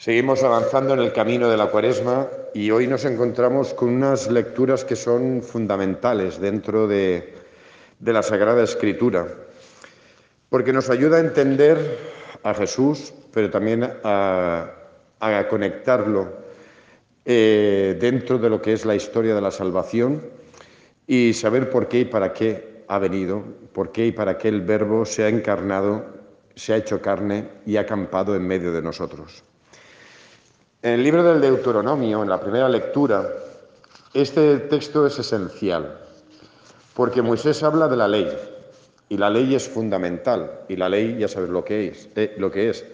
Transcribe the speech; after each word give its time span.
Seguimos 0.00 0.42
avanzando 0.42 0.94
en 0.94 1.00
el 1.00 1.12
camino 1.12 1.50
de 1.50 1.58
la 1.58 1.66
cuaresma 1.66 2.26
y 2.54 2.70
hoy 2.70 2.86
nos 2.86 3.04
encontramos 3.04 3.74
con 3.74 3.90
unas 3.90 4.30
lecturas 4.30 4.82
que 4.82 4.96
son 4.96 5.42
fundamentales 5.42 6.40
dentro 6.40 6.88
de, 6.88 7.34
la 8.00 8.22
Sagrada 8.22 8.62
Escritura, 8.62 9.28
porque 10.48 10.72
nos 10.72 10.88
ayuda 10.88 11.18
a 11.18 11.20
entender 11.20 11.98
a 12.42 12.54
Jesús, 12.54 13.12
pero 13.30 13.50
también 13.50 13.92
a, 14.02 14.72
conectarlo 15.50 16.32
eh, 17.26 17.98
dentro 18.00 18.38
de 18.38 18.48
lo 18.48 18.62
que 18.62 18.72
es 18.72 18.86
la 18.86 18.94
historia 18.94 19.34
de 19.34 19.42
la 19.42 19.50
salvación 19.50 20.22
y 21.06 21.34
saber 21.34 21.68
por 21.68 21.88
qué 21.88 21.98
y 21.98 22.04
para 22.06 22.32
qué 22.32 22.84
ha 22.88 22.98
venido, 22.98 23.44
por 23.74 23.92
qué 23.92 24.06
y 24.06 24.12
para 24.12 24.38
qué 24.38 24.48
el 24.48 24.62
Verbo 24.62 25.04
se 25.04 25.24
ha 25.24 25.28
encarnado, 25.28 26.06
se 26.54 26.72
ha 26.72 26.78
hecho 26.78 27.02
carne 27.02 27.48
y 27.66 27.76
ha 27.76 27.82
acampado 27.82 28.34
en 28.34 28.46
medio 28.46 28.72
de 28.72 28.80
nosotros. 28.80 29.44
En 30.82 30.92
el 30.94 31.04
libro 31.04 31.22
del 31.22 31.42
Deuteronomio, 31.42 32.22
en 32.22 32.30
la 32.30 32.40
primera 32.40 32.66
lectura, 32.66 33.28
este 34.14 34.56
texto 34.60 35.06
es 35.06 35.18
esencial, 35.18 35.98
porque 36.94 37.20
Moisés 37.20 37.62
habla 37.62 37.86
de 37.86 37.98
la 37.98 38.08
ley, 38.08 38.26
y 39.10 39.18
la 39.18 39.28
ley 39.28 39.54
es 39.54 39.68
fundamental, 39.68 40.60
y 40.70 40.76
la 40.76 40.88
ley 40.88 41.18
ya 41.18 41.28
sabes 41.28 41.50
lo 41.50 41.62
que 41.62 41.88
es, 41.88 42.08
eh, 42.16 42.34
lo 42.38 42.50
que 42.50 42.70
es 42.70 42.86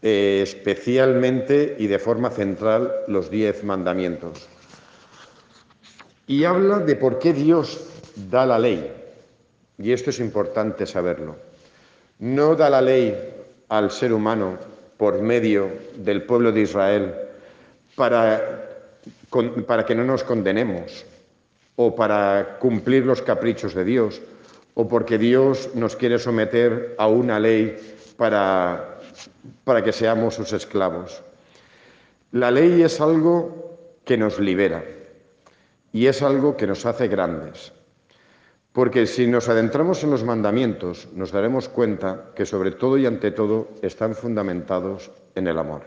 eh, 0.00 0.42
especialmente 0.44 1.74
y 1.80 1.88
de 1.88 1.98
forma 1.98 2.30
central 2.30 2.92
los 3.08 3.30
diez 3.30 3.64
mandamientos. 3.64 4.46
Y 6.28 6.44
habla 6.44 6.78
de 6.78 6.94
por 6.94 7.18
qué 7.18 7.32
Dios 7.32 7.80
da 8.30 8.46
la 8.46 8.60
ley, 8.60 8.92
y 9.76 9.90
esto 9.90 10.10
es 10.10 10.20
importante 10.20 10.86
saberlo. 10.86 11.34
No 12.20 12.54
da 12.54 12.70
la 12.70 12.80
ley 12.80 13.12
al 13.68 13.90
ser 13.90 14.12
humano 14.12 14.77
por 14.98 15.22
medio 15.22 15.70
del 15.96 16.22
pueblo 16.24 16.52
de 16.52 16.60
Israel 16.60 17.14
para, 17.94 18.68
para 19.66 19.86
que 19.86 19.94
no 19.94 20.04
nos 20.04 20.24
condenemos 20.24 21.06
o 21.76 21.94
para 21.94 22.58
cumplir 22.58 23.06
los 23.06 23.22
caprichos 23.22 23.74
de 23.74 23.84
Dios 23.84 24.20
o 24.74 24.86
porque 24.86 25.16
Dios 25.16 25.70
nos 25.74 25.96
quiere 25.96 26.18
someter 26.18 26.94
a 26.98 27.06
una 27.06 27.40
ley 27.40 27.76
para, 28.16 28.98
para 29.64 29.82
que 29.82 29.92
seamos 29.92 30.34
sus 30.34 30.52
esclavos. 30.52 31.22
La 32.32 32.50
ley 32.50 32.82
es 32.82 33.00
algo 33.00 33.78
que 34.04 34.18
nos 34.18 34.38
libera 34.38 34.84
y 35.92 36.06
es 36.06 36.22
algo 36.22 36.56
que 36.56 36.66
nos 36.66 36.84
hace 36.84 37.08
grandes. 37.08 37.72
Porque 38.78 39.06
si 39.06 39.26
nos 39.26 39.48
adentramos 39.48 40.04
en 40.04 40.10
los 40.10 40.22
mandamientos, 40.22 41.08
nos 41.12 41.32
daremos 41.32 41.68
cuenta 41.68 42.30
que 42.36 42.46
sobre 42.46 42.70
todo 42.70 42.96
y 42.96 43.06
ante 43.06 43.32
todo 43.32 43.70
están 43.82 44.14
fundamentados 44.14 45.10
en 45.34 45.48
el 45.48 45.58
amor. 45.58 45.82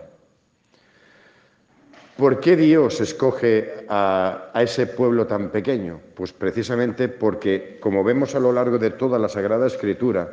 ¿Por 2.17 2.41
qué 2.41 2.57
Dios 2.57 2.99
escoge 2.99 3.85
a, 3.87 4.51
ese 4.55 4.87
pueblo 4.87 5.25
tan 5.25 5.51
pequeño? 5.51 6.01
Pues 6.15 6.33
precisamente 6.33 7.07
porque, 7.07 7.77
como 7.79 8.03
vemos 8.03 8.35
a 8.35 8.41
lo 8.41 8.51
largo 8.51 8.77
de 8.77 8.89
toda 8.89 9.17
la 9.17 9.29
Sagrada 9.29 9.67
Escritura, 9.67 10.29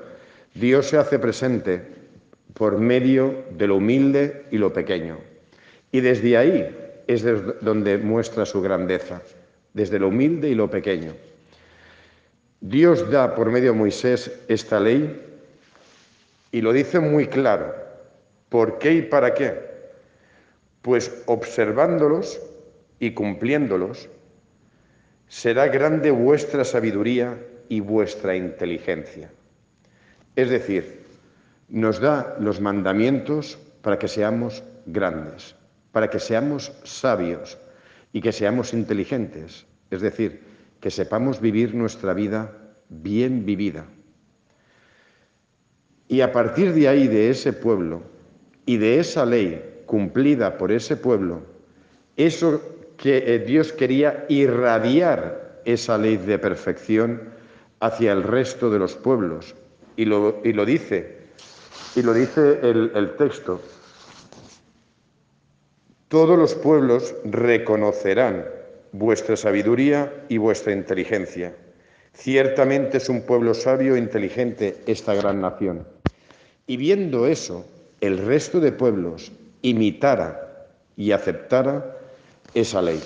Dios 0.53 0.87
se 0.87 0.99
hace 0.99 1.21
presente 1.21 1.81
por 2.55 2.77
medio 2.79 3.45
de 3.53 3.69
lo 3.69 3.77
humilde 3.77 4.47
y 4.51 4.59
lo 4.59 4.73
pequeño. 4.73 5.19
Y 5.93 6.01
desde 6.01 6.37
ahí 6.37 6.77
es 7.07 7.25
donde 7.61 7.99
muestra 7.99 8.45
su 8.45 8.61
grandeza, 8.61 9.23
desde 9.75 10.01
lo 10.01 10.09
humilde 10.09 10.49
y 10.49 10.57
lo 10.57 10.69
pequeño. 10.69 11.13
Dios 12.61 13.11
da 13.11 13.35
por 13.35 13.51
medio 13.51 13.73
de 13.73 13.79
Moisés 13.79 14.33
esta 14.49 14.81
ley 14.81 15.25
y 16.51 16.61
lo 16.61 16.73
dice 16.73 16.99
muy 16.99 17.29
claro. 17.29 17.75
¿Por 18.49 18.79
qué 18.79 18.95
y 18.95 19.03
para 19.03 19.35
qué? 19.35 19.55
Pues 20.83 21.23
observándolos 21.27 22.41
y 22.99 23.13
cumpliéndolos, 23.13 24.09
será 25.29 25.69
grande 25.69 26.11
vuestra 26.11 26.65
sabiduría 26.65 27.39
y 27.69 27.81
vuestra 27.81 28.35
inteligencia. 28.35 29.31
Es 30.35 30.51
decir, 30.51 31.05
nos 31.69 32.01
da 32.01 32.37
los 32.41 32.61
mandamientos 32.61 33.59
para 33.83 33.99
que 33.99 34.09
seamos 34.09 34.65
grandes, 34.87 35.55
para 35.93 36.09
que 36.09 36.19
seamos 36.19 36.73
sabios 36.83 37.59
y 38.13 38.21
que 38.21 38.33
seamos 38.33 38.73
inteligentes. 38.73 39.67
Es 39.91 40.01
decir, 40.01 40.41
que 40.81 40.91
sepamos 40.91 41.41
vivir 41.41 41.75
nuestra 41.75 42.15
vida 42.15 42.53
bien 42.89 43.45
vivida. 43.45 43.87
Y 46.09 46.21
a 46.23 46.33
partir 46.33 46.73
de 46.73 46.89
ahí, 46.89 47.07
de 47.07 47.31
ese 47.31 47.53
pueblo 47.53 48.03
y 48.65 48.79
de 48.79 48.99
esa 48.99 49.27
ley 49.27 49.83
cumplida 49.87 50.57
por 50.57 50.73
ese 50.73 50.97
pueblo, 50.97 51.43
eso 52.17 52.63
que 52.97 53.35
eh, 53.35 53.39
Dios 53.41 53.73
quería 53.73 54.25
irradiar 54.29 55.61
esa 55.65 55.99
ley 55.99 56.17
de 56.17 56.39
perfección 56.39 57.31
hacia 57.81 58.13
el 58.13 58.23
resto 58.23 58.71
de 58.71 58.79
los 58.79 58.95
pueblos. 58.95 59.55
Y 59.97 60.05
lo, 60.05 60.41
y 60.45 60.53
lo 60.53 60.65
dice, 60.65 61.19
y 61.95 62.03
lo 62.03 62.15
dice 62.15 62.61
el, 62.63 62.93
el 62.95 63.17
texto. 63.17 63.61
Todos 66.09 66.39
los 66.39 66.55
pueblos 66.55 67.15
reconocerán 67.25 68.45
vuestra 68.93 69.37
sabiduría 69.37 70.13
y 70.29 70.39
vuestra 70.39 70.73
inteligencia. 70.73 71.55
Ciertamente 72.15 72.97
es 72.97 73.09
un 73.09 73.23
pueblo 73.23 73.55
sabio 73.55 73.95
e 73.95 73.99
inteligente 73.99 74.79
esta 74.87 75.15
gran 75.15 75.41
nación. 75.41 75.87
Y 76.67 76.77
viendo 76.77 77.27
eso, 77.27 77.65
el 78.01 78.19
resto 78.19 78.61
de 78.61 78.73
pueblos 78.73 79.33
imitara 79.63 80.67
y 80.97 81.13
aceptara 81.13 81.97
esa 82.55 82.83
ley, 82.83 83.01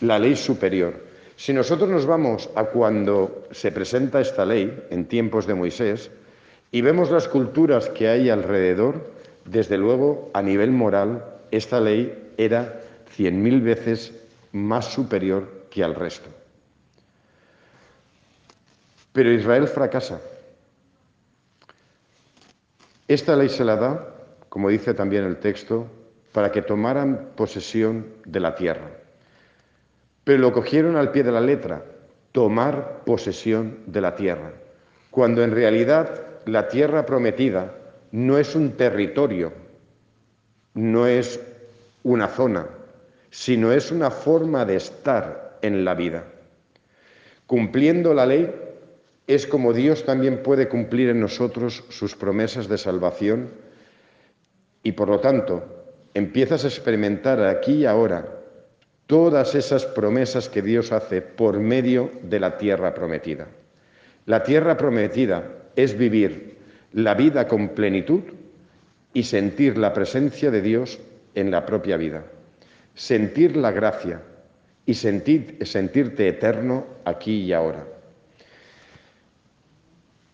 la 0.00 0.18
ley 0.18 0.36
superior. 0.36 0.94
Si 1.36 1.52
nosotros 1.52 1.88
nos 1.88 2.06
vamos 2.06 2.50
a 2.56 2.64
cuando 2.64 3.46
se 3.52 3.70
presenta 3.70 4.20
esta 4.20 4.44
ley, 4.44 4.84
en 4.90 5.06
tiempos 5.06 5.46
de 5.46 5.54
Moisés, 5.54 6.10
y 6.72 6.80
vemos 6.80 7.10
las 7.10 7.28
culturas 7.28 7.88
que 7.90 8.08
hay 8.08 8.28
alrededor, 8.28 9.12
desde 9.44 9.78
luego, 9.78 10.30
a 10.34 10.42
nivel 10.42 10.70
moral, 10.70 11.24
esta 11.50 11.80
ley 11.80 12.32
era 12.36 12.80
cien 13.14 13.42
mil 13.42 13.60
veces 13.60 14.12
más 14.52 14.86
superior 14.86 15.66
que 15.70 15.84
al 15.84 15.94
resto. 15.94 16.28
Pero 19.12 19.32
Israel 19.32 19.66
fracasa. 19.68 20.20
Esta 23.06 23.36
ley 23.36 23.48
se 23.48 23.64
la 23.64 23.76
da, 23.76 24.14
como 24.48 24.68
dice 24.68 24.94
también 24.94 25.24
el 25.24 25.38
texto, 25.38 25.86
para 26.32 26.52
que 26.52 26.62
tomaran 26.62 27.30
posesión 27.36 28.06
de 28.24 28.40
la 28.40 28.54
tierra. 28.54 28.90
Pero 30.24 30.38
lo 30.38 30.52
cogieron 30.52 30.96
al 30.96 31.10
pie 31.10 31.22
de 31.22 31.32
la 31.32 31.40
letra, 31.40 31.82
tomar 32.32 33.02
posesión 33.04 33.78
de 33.86 34.00
la 34.00 34.14
tierra, 34.14 34.52
cuando 35.10 35.42
en 35.42 35.52
realidad 35.52 36.22
la 36.44 36.68
tierra 36.68 37.06
prometida 37.06 37.74
no 38.12 38.38
es 38.38 38.54
un 38.54 38.72
territorio, 38.72 39.52
no 40.74 41.06
es 41.06 41.40
una 42.02 42.28
zona, 42.28 42.66
sino 43.38 43.70
es 43.70 43.92
una 43.92 44.10
forma 44.10 44.64
de 44.64 44.74
estar 44.74 45.60
en 45.62 45.84
la 45.84 45.94
vida. 45.94 46.24
Cumpliendo 47.46 48.12
la 48.12 48.26
ley 48.26 48.52
es 49.28 49.46
como 49.46 49.72
Dios 49.72 50.04
también 50.04 50.42
puede 50.42 50.68
cumplir 50.68 51.10
en 51.10 51.20
nosotros 51.20 51.84
sus 51.88 52.16
promesas 52.16 52.68
de 52.68 52.76
salvación 52.78 53.50
y 54.82 54.90
por 54.90 55.08
lo 55.08 55.20
tanto 55.20 55.62
empiezas 56.14 56.64
a 56.64 56.66
experimentar 56.66 57.40
aquí 57.46 57.74
y 57.74 57.86
ahora 57.86 58.26
todas 59.06 59.54
esas 59.54 59.86
promesas 59.86 60.48
que 60.48 60.60
Dios 60.60 60.90
hace 60.90 61.22
por 61.22 61.60
medio 61.60 62.10
de 62.24 62.40
la 62.40 62.58
tierra 62.58 62.92
prometida. 62.92 63.46
La 64.26 64.42
tierra 64.42 64.76
prometida 64.76 65.44
es 65.76 65.96
vivir 65.96 66.56
la 66.92 67.14
vida 67.14 67.46
con 67.46 67.68
plenitud 67.68 68.22
y 69.14 69.22
sentir 69.22 69.78
la 69.78 69.92
presencia 69.92 70.50
de 70.50 70.60
Dios 70.60 70.98
en 71.36 71.52
la 71.52 71.64
propia 71.64 71.96
vida 71.96 72.24
sentir 72.98 73.56
la 73.56 73.70
gracia 73.70 74.20
y 74.84 74.94
sentir, 74.94 75.56
sentirte 75.64 76.26
eterno 76.26 76.84
aquí 77.04 77.42
y 77.42 77.52
ahora. 77.52 77.86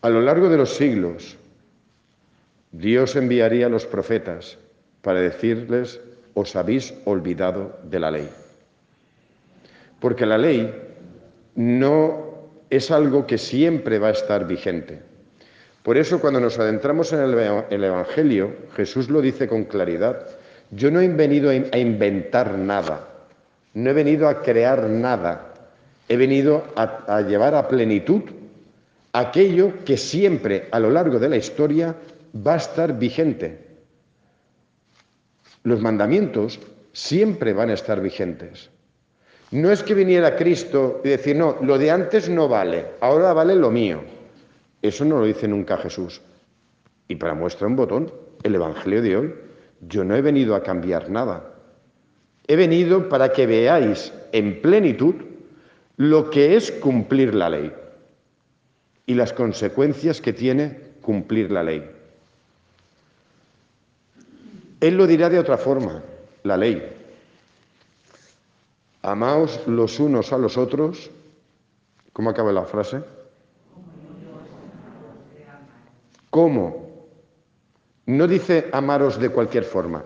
A 0.01 0.09
lo 0.09 0.23
largo 0.23 0.49
de 0.49 0.57
los 0.57 0.75
siglos, 0.75 1.37
Dios 2.73 3.17
enviaría 3.17 3.67
a 3.67 3.69
los 3.69 3.85
profetas 3.85 4.57
para 5.03 5.21
decirles, 5.21 6.01
os 6.33 6.57
habéis 6.57 6.95
olvidado 7.05 7.79
de 7.85 8.01
la 8.01 8.11
ley. 8.11 8.29
Porque 10.01 10.25
la 10.25 10.39
ley 10.39 10.75
no 11.55 12.49
es 12.71 12.91
algo 12.91 13.27
que 13.27 13.37
siempre 13.37 13.99
va 13.99 14.09
a 14.09 14.13
estar 14.13 14.47
vigente. 14.47 15.03
Por 15.83 15.99
eso 15.99 16.19
cuando 16.19 16.41
nos 16.41 16.59
adentramos 16.59 17.13
en 17.13 17.21
el 17.21 17.85
Evangelio, 17.85 18.57
Jesús 18.75 19.11
lo 19.11 19.21
dice 19.21 19.47
con 19.49 19.65
claridad, 19.65 20.27
yo 20.71 20.91
no 20.91 21.01
he 21.01 21.09
venido 21.09 21.51
a 21.51 21.79
inventar 21.79 22.59
nada, 22.59 23.09
no 23.75 23.91
he 23.91 23.93
venido 23.93 24.29
a 24.29 24.43
crear 24.43 24.89
nada, 24.89 25.55
he 26.09 26.17
venido 26.17 26.65
a, 26.77 27.21
llevar 27.23 27.55
a 27.55 27.69
plenitud 27.69 28.23
aquello 29.13 29.85
que 29.85 29.97
siempre 29.97 30.69
a 30.71 30.81
lo 30.81 30.91
largo 30.91 31.19
de 31.19 31.29
la 31.29 31.37
historia 31.37 31.95
va 32.35 32.55
a 32.55 32.59
estar 32.59 32.99
vigente. 32.99 33.59
Los 35.63 35.81
mandamientos 35.81 36.61
siempre 36.93 37.53
van 37.53 37.71
a 37.71 37.75
estar 37.75 38.01
vigentes. 38.01 38.71
No 39.51 39.71
es 39.71 39.83
que 39.83 39.95
viniera 39.95 40.37
Cristo 40.37 41.01
y 41.05 41.11
decir, 41.11 41.37
no, 41.37 41.59
lo 41.63 41.79
de 41.79 41.91
antes 41.91 42.29
no 42.29 42.49
vale, 42.49 42.87
ahora 43.01 43.33
vale 43.33 43.55
lo 43.55 43.71
mío. 43.71 44.03
Eso 44.83 45.05
no 45.05 45.21
lo 45.21 45.27
dice 45.27 45.49
nunca 45.49 45.79
Jesús. 45.79 46.21
Y 47.09 47.17
para 47.17 47.35
muestra 47.35 47.67
un 47.67 47.77
botón, 47.77 48.13
el 48.43 48.55
Evangelio 48.55 49.01
de 49.01 49.17
hoy, 49.17 49.35
yo 49.89 50.05
no 50.05 50.15
he 50.15 50.23
venido 50.23 50.55
a 50.55 50.63
cambiar 50.63 51.11
nada. 51.11 51.55
He 52.47 52.57
venido 52.57 53.09
para 53.09 53.33
que 53.33 53.47
veáis 53.47 54.13
en 54.33 54.61
plenitud 54.61 55.15
lo 55.97 56.31
que 56.31 56.57
es 56.57 56.71
cumplir 56.73 57.35
la 57.35 57.51
ley 57.51 57.73
y 59.07 59.15
las 59.15 59.33
consecuencias 59.33 60.21
que 60.21 60.33
tiene 60.33 60.79
cumplir 61.01 61.51
la 61.51 61.63
ley. 61.63 61.91
Él 64.81 64.97
lo 64.97 65.07
dirá 65.07 65.31
de 65.31 65.39
otra 65.39 65.57
forma, 65.57 66.03
la 66.43 66.57
ley. 66.57 66.83
Amaos 69.03 69.67
los 69.67 70.01
unos 70.01 70.33
a 70.33 70.39
los 70.39 70.57
otros. 70.57 71.11
¿Cómo 72.13 72.31
acaba 72.31 72.53
la 72.53 72.65
frase? 72.65 73.03
¿Cómo? 76.31 76.84
No 78.07 78.27
dice 78.27 78.69
amaros 78.73 79.19
de 79.19 79.31
cualquier 79.31 79.65
forma. 79.65 80.05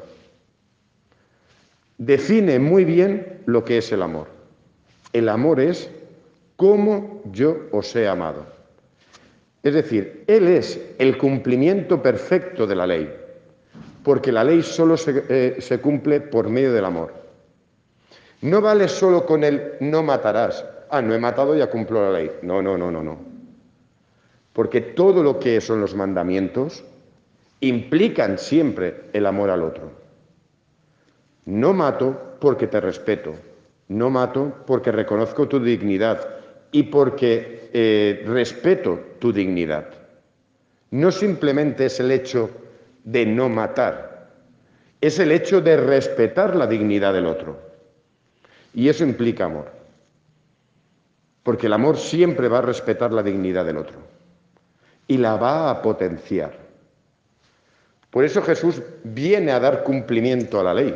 Define 1.98 2.58
muy 2.58 2.84
bien 2.84 3.42
lo 3.46 3.64
que 3.64 3.78
es 3.78 3.90
el 3.92 4.02
amor. 4.02 4.28
El 5.12 5.28
amor 5.28 5.60
es 5.60 5.90
como 6.56 7.22
yo 7.32 7.66
os 7.72 7.94
he 7.96 8.06
amado. 8.06 8.46
Es 9.62 9.74
decir, 9.74 10.24
Él 10.26 10.48
es 10.48 10.80
el 10.98 11.18
cumplimiento 11.18 12.02
perfecto 12.02 12.66
de 12.66 12.76
la 12.76 12.86
ley 12.86 13.10
porque 14.08 14.32
la 14.32 14.42
ley 14.42 14.62
solo 14.62 14.94
eh, 15.06 15.56
se, 15.58 15.80
cumple 15.80 16.22
por 16.22 16.48
medio 16.48 16.72
del 16.72 16.86
amor. 16.86 17.12
No 18.40 18.62
vale 18.62 18.88
solo 18.88 19.26
con 19.26 19.44
el 19.44 19.74
no 19.80 20.02
matarás. 20.02 20.64
Ah, 20.88 21.02
no 21.02 21.12
he 21.12 21.18
matado, 21.18 21.54
ya 21.54 21.68
cumplo 21.68 22.10
la 22.10 22.18
ley. 22.18 22.30
No, 22.40 22.62
no, 22.62 22.78
no, 22.78 22.90
no, 22.90 23.02
no. 23.02 23.18
Porque 24.54 24.80
todo 24.80 25.22
lo 25.22 25.38
que 25.38 25.60
son 25.60 25.82
los 25.82 25.94
mandamientos 25.94 26.84
implican 27.60 28.38
siempre 28.38 29.10
el 29.12 29.26
amor 29.26 29.50
al 29.50 29.62
otro. 29.62 29.90
No 31.44 31.72
mato 31.72 32.36
porque 32.40 32.66
te 32.66 32.80
respeto. 32.80 33.34
No 33.88 34.10
mato 34.10 34.64
porque 34.66 34.92
reconozco 34.92 35.48
tu 35.48 35.58
dignidad 35.60 36.28
y 36.70 36.84
porque 36.84 37.70
eh, 37.72 38.22
respeto 38.26 39.00
tu 39.18 39.32
dignidad. 39.32 39.88
No 40.90 41.10
simplemente 41.10 41.86
es 41.86 42.00
el 42.00 42.10
hecho 42.10 42.50
de 43.04 43.24
no 43.26 43.48
matar, 43.48 44.28
es 45.00 45.18
el 45.18 45.32
hecho 45.32 45.60
de 45.60 45.76
respetar 45.76 46.56
la 46.56 46.66
dignidad 46.66 47.14
del 47.14 47.26
otro. 47.26 47.58
Y 48.74 48.88
eso 48.88 49.04
implica 49.04 49.46
amor, 49.46 49.70
porque 51.42 51.66
el 51.66 51.72
amor 51.72 51.96
siempre 51.96 52.48
va 52.48 52.58
a 52.58 52.62
respetar 52.62 53.12
la 53.12 53.22
dignidad 53.22 53.64
del 53.64 53.78
otro 53.78 53.98
y 55.06 55.16
la 55.16 55.36
va 55.36 55.70
a 55.70 55.80
potenciar. 55.80 56.67
Por 58.10 58.24
eso 58.24 58.42
Jesús 58.42 58.82
viene 59.04 59.52
a 59.52 59.60
dar 59.60 59.84
cumplimiento 59.84 60.60
a 60.60 60.64
la 60.64 60.74
ley 60.74 60.94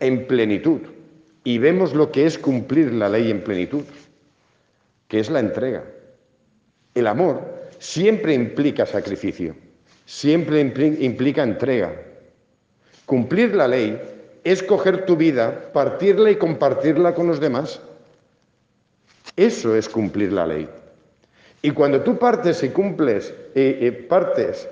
en 0.00 0.26
plenitud. 0.26 0.80
Y 1.42 1.58
vemos 1.58 1.94
lo 1.94 2.12
que 2.12 2.26
es 2.26 2.38
cumplir 2.38 2.92
la 2.92 3.08
ley 3.08 3.30
en 3.30 3.42
plenitud, 3.42 3.84
que 5.08 5.20
es 5.20 5.30
la 5.30 5.40
entrega. 5.40 5.84
El 6.94 7.06
amor 7.06 7.68
siempre 7.78 8.34
implica 8.34 8.84
sacrificio 8.84 9.54
siempre 10.10 10.60
implica 10.60 11.44
entrega. 11.44 11.92
Cumplir 13.06 13.54
la 13.54 13.68
ley 13.68 13.96
es 14.42 14.60
coger 14.60 15.06
tu 15.06 15.16
vida, 15.16 15.70
partirla 15.72 16.32
y 16.32 16.36
compartirla 16.36 17.14
con 17.14 17.28
los 17.28 17.38
demás. 17.38 17.80
Eso 19.36 19.76
es 19.76 19.88
cumplir 19.88 20.32
la 20.32 20.48
ley. 20.48 20.68
Y 21.62 21.70
cuando 21.70 22.00
tú 22.00 22.18
partes 22.18 22.60
y 22.64 22.70
cumples, 22.70 23.32
partes 24.08 24.68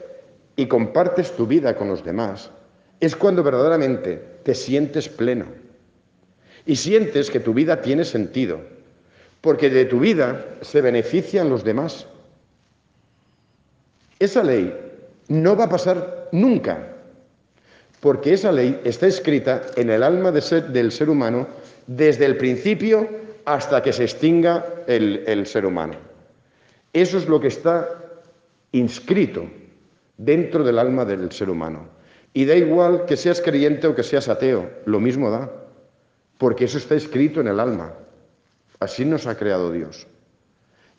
y 0.58 0.66
compartes 0.66 1.37
tu 1.37 1.46
vida 1.46 1.76
con 1.76 1.87
los 1.87 2.05
demás, 2.05 2.50
es 2.99 3.14
cuando 3.14 3.44
verdaderamente 3.44 4.20
te 4.43 4.56
sientes 4.56 5.08
pleno. 5.08 5.46
Y 6.66 6.75
sientes 6.75 7.31
que 7.31 7.38
tu 7.38 7.55
vida 7.55 7.81
tiene 7.81 8.05
sentido, 8.05 8.58
porque 9.40 9.70
de 9.70 9.84
tu 9.84 10.00
vida 10.00 10.56
se 10.60 10.81
benefician 10.81 11.49
los 11.49 11.62
demás. 11.62 12.08
Esa 14.19 14.43
ley 14.43 14.76
no 15.28 15.55
va 15.55 15.66
a 15.66 15.69
pasar 15.69 16.28
nunca, 16.32 16.88
porque 18.00 18.32
esa 18.32 18.50
ley 18.50 18.81
está 18.82 19.06
escrita 19.06 19.62
en 19.76 19.90
el 19.90 20.02
alma 20.02 20.32
del 20.32 20.90
ser 20.90 21.08
humano 21.08 21.46
desde 21.87 22.26
el 22.26 22.37
principio 22.37 23.08
hasta 23.44 23.81
que 23.81 23.93
se 23.93 24.02
extinga 24.02 24.66
el, 24.88 25.22
el 25.25 25.46
ser 25.46 25.64
humano. 25.64 25.94
Eso 26.93 27.16
es 27.16 27.28
lo 27.28 27.40
que 27.40 27.46
está 27.46 27.88
inscrito 28.72 29.49
dentro 30.19 30.62
del 30.62 30.79
alma 30.79 31.05
del 31.05 31.32
ser 31.32 31.49
humano. 31.49 31.88
Y 32.35 32.44
da 32.44 32.55
igual 32.55 33.06
que 33.06 33.17
seas 33.17 33.41
creyente 33.41 33.87
o 33.87 33.94
que 33.94 34.03
seas 34.03 34.29
ateo, 34.29 34.70
lo 34.85 35.00
mismo 35.00 35.31
da, 35.31 35.50
porque 36.37 36.67
eso 36.67 36.76
está 36.76 36.94
escrito 36.94 37.41
en 37.41 37.49
el 37.49 37.59
alma. 37.59 37.94
Así 38.81 39.05
nos 39.05 39.26
ha 39.26 39.37
creado 39.37 39.73
Dios. 39.73 40.06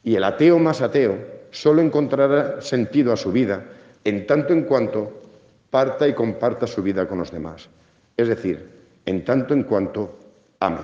Y 0.03 0.15
el 0.15 0.23
ateo 0.23 0.57
más 0.57 0.81
ateo 0.81 1.17
solo 1.51 1.81
encontrará 1.81 2.61
sentido 2.61 3.13
a 3.13 3.17
su 3.17 3.31
vida 3.31 3.65
en 4.03 4.25
tanto 4.25 4.53
en 4.53 4.63
cuanto 4.63 5.21
parta 5.69 6.07
y 6.07 6.13
comparta 6.13 6.65
su 6.65 6.81
vida 6.81 7.07
con 7.07 7.19
los 7.19 7.31
demás. 7.31 7.69
Es 8.17 8.27
decir, 8.27 8.69
en 9.05 9.23
tanto 9.23 9.53
en 9.53 9.63
cuanto 9.63 10.17
ame. 10.59 10.81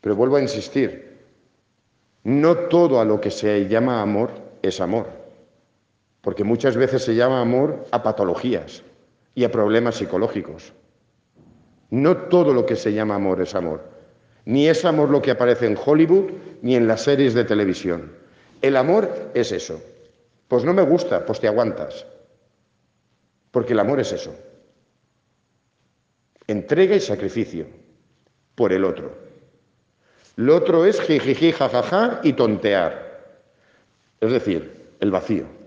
Pero 0.00 0.16
vuelvo 0.16 0.36
a 0.36 0.42
insistir, 0.42 1.18
no 2.24 2.56
todo 2.56 3.00
a 3.00 3.04
lo 3.04 3.20
que 3.20 3.30
se 3.30 3.68
llama 3.68 4.00
amor 4.00 4.30
es 4.62 4.80
amor, 4.80 5.23
porque 6.24 6.42
muchas 6.42 6.74
veces 6.74 7.04
se 7.04 7.14
llama 7.14 7.42
amor 7.42 7.84
a 7.90 8.02
patologías 8.02 8.82
y 9.34 9.44
a 9.44 9.52
problemas 9.52 9.96
psicológicos. 9.96 10.72
No 11.90 12.16
todo 12.16 12.54
lo 12.54 12.64
que 12.64 12.76
se 12.76 12.94
llama 12.94 13.14
amor 13.14 13.42
es 13.42 13.54
amor, 13.54 13.82
ni 14.46 14.66
es 14.66 14.86
amor 14.86 15.10
lo 15.10 15.20
que 15.20 15.30
aparece 15.30 15.66
en 15.66 15.76
Hollywood 15.76 16.30
ni 16.62 16.76
en 16.76 16.88
las 16.88 17.02
series 17.02 17.34
de 17.34 17.44
televisión. 17.44 18.10
El 18.62 18.78
amor 18.78 19.30
es 19.34 19.52
eso, 19.52 19.82
pues 20.48 20.64
no 20.64 20.72
me 20.72 20.82
gusta, 20.82 21.26
pues 21.26 21.40
te 21.40 21.46
aguantas. 21.46 22.06
Porque 23.50 23.74
el 23.74 23.80
amor 23.80 24.00
es 24.00 24.10
eso. 24.12 24.34
Entrega 26.46 26.96
y 26.96 27.00
sacrificio 27.00 27.66
por 28.54 28.72
el 28.72 28.84
otro. 28.84 29.14
Lo 30.36 30.56
otro 30.56 30.86
es 30.86 31.00
jijiji, 31.02 31.52
jajaja 31.52 32.20
y 32.22 32.32
tontear. 32.32 33.36
Es 34.20 34.32
decir, 34.32 34.88
el 35.00 35.10
vacío. 35.10 35.63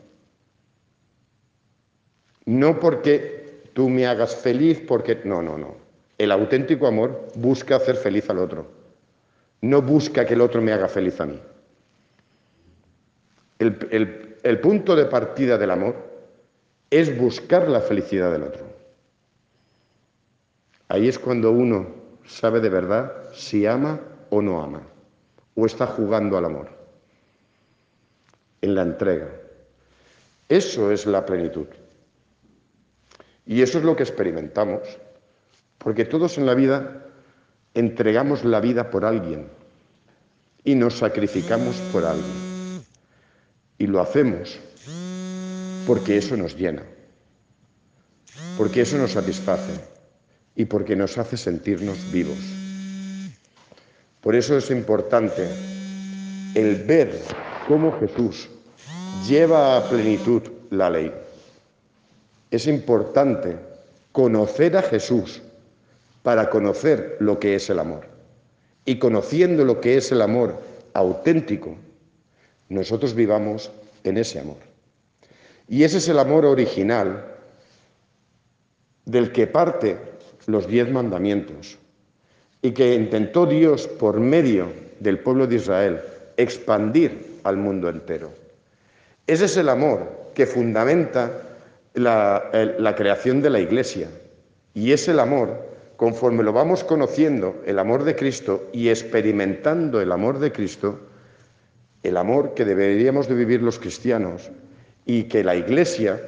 No 2.47 2.79
porque 2.79 3.61
tú 3.73 3.89
me 3.89 4.07
hagas 4.07 4.35
feliz, 4.35 4.81
porque... 4.87 5.19
No, 5.25 5.41
no, 5.41 5.57
no. 5.57 5.75
El 6.17 6.31
auténtico 6.31 6.87
amor 6.87 7.27
busca 7.35 7.75
hacer 7.75 7.97
feliz 7.97 8.29
al 8.29 8.39
otro. 8.39 8.71
No 9.61 9.81
busca 9.81 10.25
que 10.25 10.33
el 10.33 10.41
otro 10.41 10.61
me 10.61 10.71
haga 10.71 10.87
feliz 10.87 11.19
a 11.19 11.25
mí. 11.25 11.39
El, 13.59 14.37
el, 14.43 14.59
punto 14.61 14.95
de 14.95 15.05
partida 15.05 15.57
del 15.57 15.71
amor 15.71 15.95
es 16.89 17.17
buscar 17.17 17.67
la 17.67 17.81
felicidad 17.81 18.31
del 18.31 18.43
otro. 18.43 18.65
Ahí 20.87 21.09
es 21.09 21.19
cuando 21.19 21.51
uno 21.51 21.87
sabe 22.25 22.61
de 22.61 22.69
verdad 22.69 23.11
si 23.33 23.65
ama 23.65 23.99
o 24.29 24.41
no 24.41 24.61
ama, 24.61 24.83
o 25.55 25.65
está 25.65 25.85
jugando 25.85 26.37
al 26.37 26.45
amor, 26.45 26.69
en 28.61 28.75
la 28.75 28.83
entrega. 28.83 29.27
Eso 30.47 30.91
es 30.91 31.05
la 31.05 31.25
plenitud. 31.25 31.67
Y 33.47 33.61
eso 33.61 33.77
es 33.77 33.85
lo 33.85 33.95
que 33.95 34.03
experimentamos, 34.03 34.81
porque 35.77 36.03
todos 36.03 36.37
en 36.37 36.45
la 36.45 36.53
vida 36.53 37.05
entregamos 37.73 38.43
la 38.43 38.59
vida 38.59 38.89
por 38.91 39.05
alguien 39.05 39.47
y 40.65 40.75
nos 40.75 40.95
sacrificamos 40.95 41.77
por 41.93 42.03
alguien. 42.03 42.83
Y 43.77 43.87
lo 43.87 44.01
hacemos 44.01 44.59
porque 45.85 46.17
eso 46.17 46.35
nos 46.35 46.57
llena, 46.57 46.83
porque 48.57 48.81
eso 48.81 48.97
nos 48.97 49.11
satisface 49.11 49.79
y 50.55 50.65
porque 50.65 50.95
nos 50.97 51.17
hace 51.17 51.37
sentirnos 51.37 52.11
vivos. 52.11 52.37
Por 54.19 54.35
eso 54.35 54.57
es 54.57 54.69
importante 54.71 55.47
el 56.53 56.83
ver 56.83 57.21
cómo 57.67 57.97
Jesús 57.99 58.49
lleva 59.25 59.77
a 59.77 59.89
plenitud 59.89 60.41
la 60.69 60.89
ley. 60.89 61.26
Es 62.51 62.67
importante 62.67 63.57
conocer 64.11 64.77
a 64.77 64.81
Jesús 64.81 65.41
para 66.23 66.49
conocer 66.49 67.17
lo 67.19 67.39
que 67.39 67.55
es 67.55 67.69
el 67.69 67.79
amor. 67.79 68.07
Y 68.85 68.99
conociendo 68.99 69.65
lo 69.65 69.81
que 69.81 69.97
es 69.97 70.11
el 70.11 70.21
amor 70.21 70.55
auténtico, 70.93 71.75
nosotros 72.69 73.13
vivamos 73.13 73.71
en 74.03 74.17
ese 74.17 74.39
amor. 74.39 74.57
Y 75.67 75.83
ese 75.83 75.97
es 75.97 76.07
el 76.07 76.19
amor 76.19 76.45
original 76.45 77.25
del 79.05 79.31
que 79.31 79.47
parte 79.47 79.97
los 80.45 80.67
diez 80.67 80.89
mandamientos 80.89 81.77
y 82.61 82.71
que 82.71 82.95
intentó 82.95 83.45
Dios 83.45 83.87
por 83.87 84.19
medio 84.19 84.71
del 84.99 85.19
pueblo 85.19 85.47
de 85.47 85.55
Israel 85.55 86.01
expandir 86.37 87.39
al 87.43 87.57
mundo 87.57 87.89
entero. 87.89 88.31
Ese 89.25 89.45
es 89.45 89.57
el 89.57 89.69
amor 89.69 90.31
que 90.33 90.45
fundamenta 90.45 91.46
la, 91.97 92.93
creación 92.95 93.41
de 93.41 93.49
la 93.49 93.59
iglesia 93.59 94.09
y 94.73 94.91
es 94.91 95.07
el 95.07 95.19
amor 95.19 95.65
conforme 95.95 96.43
lo 96.43 96.53
vamos 96.53 96.83
conociendo, 96.83 97.61
el 97.65 97.79
amor 97.79 98.03
de 98.03 98.15
Cristo 98.15 98.69
y 98.71 98.89
experimentando 98.89 99.99
el 99.99 100.11
amor 100.11 100.37
de 100.37 100.51
Cristo, 100.51 100.99
el 102.03 102.17
amor 102.17 102.53
que 102.53 102.65
deberíamos 102.65 103.27
de 103.27 103.33
vivir 103.33 103.63
los 103.63 103.79
cristianos 103.79 104.51
y 105.05 105.23
que 105.23 105.43
la 105.43 105.55
Iglesia, 105.55 106.21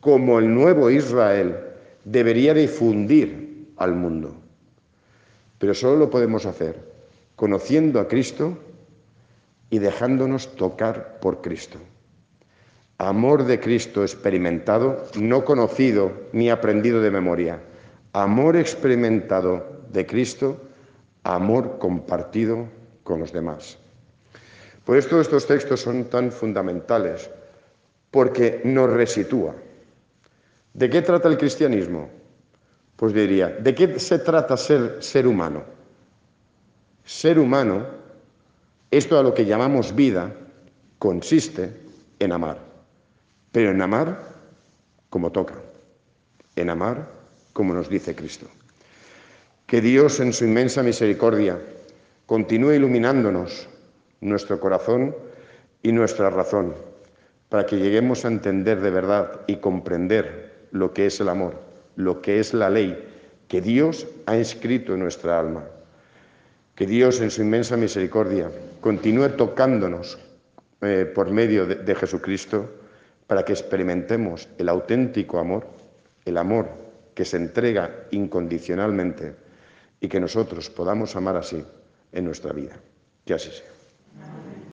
como 0.00 0.38
el 0.38 0.54
nuevo 0.54 0.90
Israel, 0.90 1.56
debería 2.04 2.54
difundir 2.54 3.68
al 3.76 3.94
mundo. 3.94 4.34
Pero 5.58 5.74
solo 5.74 5.96
lo 5.96 6.10
podemos 6.10 6.46
hacer 6.46 6.92
conociendo 7.36 8.00
a 8.00 8.08
Cristo 8.08 8.56
y 9.68 9.78
dejándonos 9.78 10.54
tocar 10.54 11.18
por 11.20 11.42
Cristo. 11.42 11.78
Amor 13.02 13.44
de 13.44 13.58
Cristo 13.58 14.04
experimentado, 14.04 15.04
no 15.18 15.44
conocido 15.44 16.12
ni 16.32 16.50
aprendido 16.50 17.00
de 17.02 17.10
memoria 17.10 17.60
amor 18.12 18.56
experimentado 18.56 19.84
de 19.90 20.06
Cristo, 20.06 20.60
amor 21.24 21.78
compartido 21.78 22.68
con 23.02 23.20
los 23.20 23.32
demás. 23.32 23.78
Por 24.84 24.96
esto 24.96 25.20
estos 25.20 25.46
textos 25.46 25.80
son 25.80 26.04
tan 26.04 26.30
fundamentales, 26.30 27.30
porque 28.10 28.60
nos 28.64 28.90
resitúa. 28.90 29.54
¿De 30.74 30.90
qué 30.90 31.02
trata 31.02 31.28
el 31.28 31.38
cristianismo? 31.38 32.10
Pues 32.96 33.14
diría, 33.14 33.48
¿de 33.48 33.74
qué 33.74 33.98
se 33.98 34.18
trata 34.18 34.56
ser 34.56 35.02
ser 35.02 35.26
humano? 35.26 35.64
Ser 37.04 37.38
humano, 37.38 37.86
esto 38.90 39.18
a 39.18 39.22
lo 39.22 39.34
que 39.34 39.46
llamamos 39.46 39.94
vida, 39.94 40.32
consiste 40.98 41.72
en 42.18 42.32
amar, 42.32 42.58
pero 43.52 43.70
en 43.70 43.82
amar 43.82 44.32
como 45.10 45.30
toca, 45.30 45.54
en 46.56 46.70
amar 46.70 47.06
como 47.52 47.74
nos 47.74 47.88
dice 47.88 48.14
Cristo. 48.14 48.46
Que 49.66 49.80
Dios 49.80 50.20
en 50.20 50.32
su 50.32 50.44
inmensa 50.44 50.82
misericordia 50.82 51.58
continúe 52.26 52.72
iluminándonos 52.72 53.68
nuestro 54.20 54.58
corazón 54.58 55.14
y 55.82 55.92
nuestra 55.92 56.30
razón 56.30 56.74
para 57.48 57.66
que 57.66 57.76
lleguemos 57.76 58.24
a 58.24 58.28
entender 58.28 58.80
de 58.80 58.90
verdad 58.90 59.42
y 59.46 59.56
comprender 59.56 60.66
lo 60.70 60.94
que 60.94 61.06
es 61.06 61.20
el 61.20 61.28
amor, 61.28 61.60
lo 61.96 62.22
que 62.22 62.40
es 62.40 62.54
la 62.54 62.70
ley 62.70 62.96
que 63.48 63.60
Dios 63.60 64.06
ha 64.24 64.38
inscrito 64.38 64.94
en 64.94 65.00
nuestra 65.00 65.38
alma. 65.38 65.64
Que 66.74 66.86
Dios 66.86 67.20
en 67.20 67.30
su 67.30 67.42
inmensa 67.42 67.76
misericordia 67.76 68.50
continúe 68.80 69.28
tocándonos 69.36 70.18
eh, 70.80 71.04
por 71.14 71.30
medio 71.30 71.66
de 71.66 71.94
Jesucristo 71.94 72.70
para 73.32 73.46
que 73.46 73.54
experimentemos 73.54 74.46
el 74.58 74.68
auténtico 74.68 75.38
amor, 75.38 75.66
el 76.26 76.36
amor 76.36 76.68
que 77.14 77.24
se 77.24 77.38
entrega 77.38 78.04
incondicionalmente 78.10 79.34
y 80.02 80.08
que 80.08 80.20
nosotros 80.20 80.68
podamos 80.68 81.16
amar 81.16 81.38
así 81.38 81.64
en 82.12 82.26
nuestra 82.26 82.52
vida. 82.52 82.76
Que 83.24 83.32
así 83.32 83.48
sea. 83.50 84.41